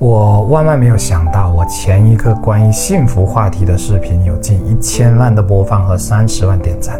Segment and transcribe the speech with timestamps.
[0.00, 6.98] 我万万没有想到，我前一个关于幸福话题的视频有近一千万的播放和三十万点赞。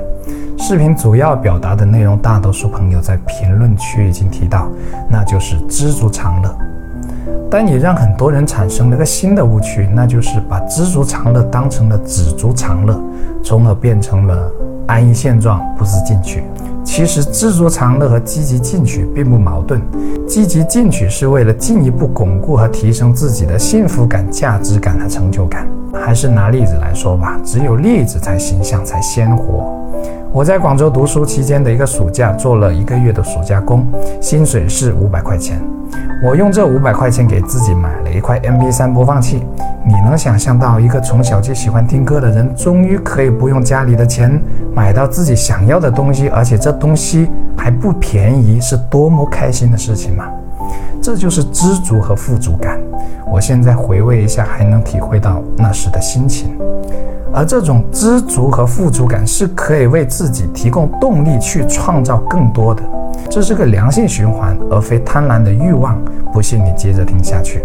[0.58, 4.68] 视频主要表达的内容，大多数朋友在评论区已经提到，
[5.08, 6.54] 那就是知足常乐。
[7.50, 13.00] 但也让很多人产生了个新的误区，那就是把知足常乐当成了止足常乐，
[13.42, 14.52] 从而变成了
[14.86, 16.44] 安于现状，不思进取。
[16.92, 19.80] 其实，知足常乐和积极进取并不矛盾。
[20.26, 25.68] 积极进取是为了进一步巩固和提升自己的幸福感、价值感和成就感。
[25.94, 29.72] 还是拿例子来说吧，只有例子才形象，才鲜活。
[30.32, 33.86] 我在广州读书期间的一个暑假，做了一个月的暑假工，
[34.20, 35.62] 薪水是五百块钱。
[36.24, 39.44] 我用这五百块钱给自己买了一块 MP3 播放器。
[39.86, 44.40] 你能想象到一个从小就喜欢听歌的人，终于可以不用家里的钱
[44.74, 50.26] 买到自己想要的东西，而且这东西还不便宜，是多么开心的事情吗？
[51.02, 52.78] 这就是知足和富足感。
[53.26, 56.56] 我现在回味一下，还能体会到那时的心情。
[57.32, 62.82] 而这种知足和富足感是可以为自己提供动力去创造更多的，
[63.30, 65.96] 这是个良性循环，而非贪婪的欲望。
[66.32, 67.64] 不信你接着听下去。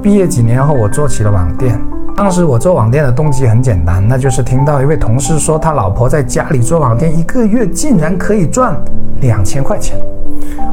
[0.00, 1.78] 毕业几年后，我做起了网店。
[2.16, 8.76] 当时我做网店的动机很简单，那就是听到一位同事说他老婆在家里做网店，一个月竟然可以赚
[9.20, 9.98] 两千块钱。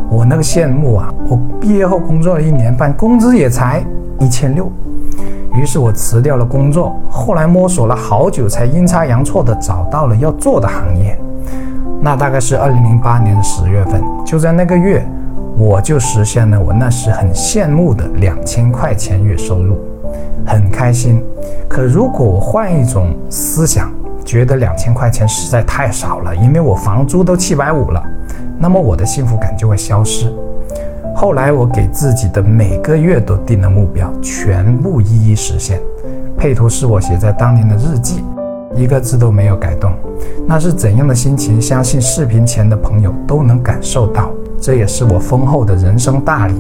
[0.09, 1.13] 我那个羡慕啊！
[1.27, 3.83] 我毕业后工作了一年半，工资也才
[4.19, 4.71] 一千六。
[5.55, 11.19] 于是我辞掉了工作，后来摸索了好久，才阴差阳错的找到了要做的行业。
[12.01, 15.05] 那大概是二零零八年的十月份，就在那个月，
[15.57, 19.77] 我就实现了我那时很羡慕的两千块钱月收入，
[20.45, 21.23] 很开心。
[21.67, 23.91] 可如果我换一种思想，
[24.25, 28.03] 觉得两千块钱实在太少了，因为我房租都七百五了，
[28.57, 30.31] 那么我的幸福感就会消失。
[31.15, 35.79] 后来我给自己的每个月都定了目标，全部一一实现。
[36.37, 38.23] 配图是我写在当年的日记，
[38.73, 39.91] 一个字都没有改动。
[40.47, 41.61] 那是怎样的心情？
[41.61, 44.31] 相信视频前的朋友都能感受到。
[44.61, 46.53] 这也是我丰厚的人生大礼。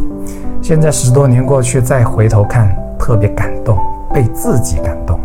[0.61, 2.75] 现在十多年过去，再回头看，
[3.09, 3.75] 特别感动，
[4.13, 5.19] 被自己感动。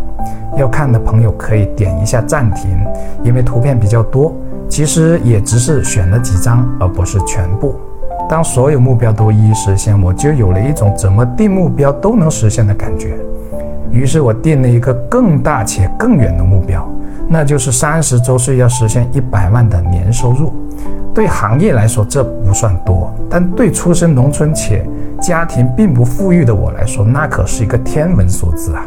[0.56, 2.82] 要看的朋友可以点一下暂停，
[3.22, 4.34] 因为图片比较多，
[4.70, 7.74] 其实也只是选了几张，而不是全部。
[8.26, 13.18] 当所有目标都一一实现，我就有了一种怎么定目标都能实现的感觉。
[13.90, 16.88] 于是我定了一个更大且更远的目标，
[17.28, 20.54] 那就是三十周岁要实现一百万的年收入。
[21.14, 24.86] 对行业来说这不算多，但对出身农村且
[25.24, 28.84] 家庭并不富裕的我来说，那可是一个天文数字啊！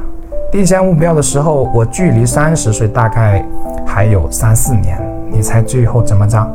[0.52, 3.44] 定下目标的时候，我距离三十岁大概
[3.84, 5.02] 还有三四年。
[5.32, 6.48] 你猜最后怎么着？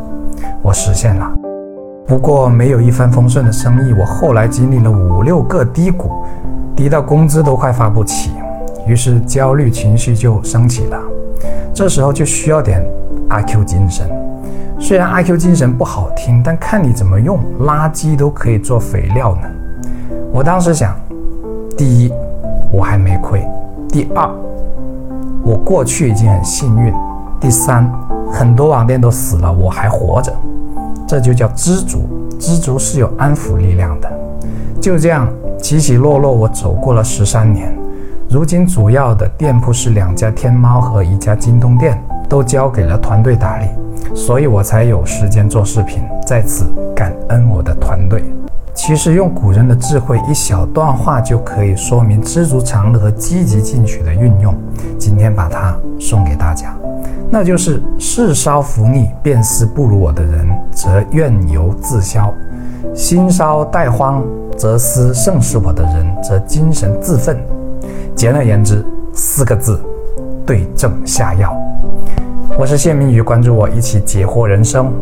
[0.62, 1.28] 我实现了。
[2.06, 6.12] 不过没有一帆风顺的生意，我后来经历了五六个低谷，
[6.76, 8.30] 低到工资都快发不起，
[8.86, 10.98] 于是焦虑情绪就升起了。
[11.74, 12.86] 这时候就需要点
[13.30, 14.08] 阿 Q 精神。
[14.78, 19.48] 虽然阿 Q 精神不好听，但看你怎么用，垃圾都可以做肥料呢。
[20.34, 20.96] 我当时想，
[21.76, 22.10] 第一，
[22.72, 23.40] 我还没亏；
[23.86, 24.28] 第二，
[25.44, 26.90] 我过去已经很幸运；
[27.38, 27.88] 第三，
[28.32, 30.32] 很多网店都死了，我还活着。
[31.06, 34.10] 这就叫知足，知足是有安抚力量的。
[34.80, 35.28] 就这样
[35.60, 37.70] 起起落落，我走过了十三年。
[38.30, 43.66] 如今主要的店铺是两家天猫和一家京东店，都交给了团队打理，
[44.14, 46.02] 所以我才有时间做视频。
[46.26, 46.64] 在此
[46.96, 47.31] 感恩。
[48.84, 54.52] 其实用古人的智慧，一小段话就可以说明知足常乐和积极进取的运用。
[54.98, 56.76] 今天把它送给大家。
[57.30, 62.34] 那就是世稍福逆，便思不如我的人，则怨尤自消；
[62.92, 64.20] 心稍怠荒，
[64.58, 67.40] 则思胜是我的人，则精神自奋。
[68.16, 69.80] 简而言之，四个字：
[70.44, 71.56] 对症下药。
[72.58, 74.92] 我是谢明宇，关注我，一起解惑人生。